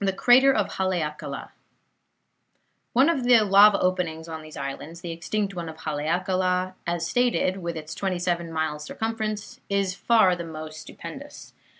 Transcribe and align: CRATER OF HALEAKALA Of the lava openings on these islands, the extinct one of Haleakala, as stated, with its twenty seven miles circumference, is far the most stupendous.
CRATER 0.15 0.51
OF 0.51 0.67
HALEAKALA 0.77 1.51
Of 2.95 3.23
the 3.23 3.41
lava 3.43 3.79
openings 3.79 4.27
on 4.27 4.41
these 4.41 4.57
islands, 4.57 5.01
the 5.01 5.11
extinct 5.11 5.53
one 5.53 5.69
of 5.69 5.77
Haleakala, 5.81 6.73
as 6.87 7.05
stated, 7.05 7.57
with 7.57 7.77
its 7.77 7.93
twenty 7.93 8.17
seven 8.17 8.51
miles 8.51 8.83
circumference, 8.83 9.61
is 9.69 9.93
far 9.93 10.35
the 10.35 10.43
most 10.43 10.79
stupendous. 10.81 11.53